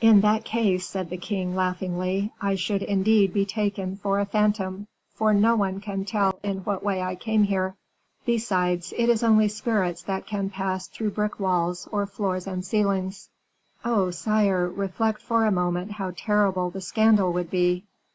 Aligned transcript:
"In 0.00 0.22
that 0.22 0.46
case," 0.46 0.86
said 0.86 1.10
the 1.10 1.18
king, 1.18 1.54
laughingly, 1.54 2.32
"I 2.40 2.54
should 2.54 2.82
indeed 2.82 3.34
be 3.34 3.44
taken 3.44 3.98
for 3.98 4.18
a 4.18 4.24
phantom, 4.24 4.86
for 5.14 5.34
no 5.34 5.54
one 5.54 5.80
can 5.80 6.06
tell 6.06 6.38
in 6.42 6.60
what 6.60 6.82
way 6.82 7.02
I 7.02 7.14
came 7.14 7.42
here. 7.42 7.76
Besides, 8.24 8.94
it 8.96 9.10
is 9.10 9.22
only 9.22 9.48
spirits 9.48 10.00
that 10.04 10.26
can 10.26 10.48
pass 10.48 10.86
through 10.88 11.10
brick 11.10 11.38
walls, 11.38 11.86
or 11.92 12.06
floors 12.06 12.46
and 12.46 12.64
ceilings." 12.64 13.28
"Oh, 13.84 14.10
sire, 14.10 14.66
reflect 14.66 15.20
for 15.20 15.44
a 15.44 15.52
moment 15.52 15.90
how 15.92 16.12
terrible 16.16 16.70
the 16.70 16.80
scandal 16.80 17.30
would 17.34 17.50
be! 17.50 17.84